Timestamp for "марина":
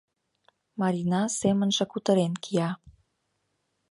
0.81-1.21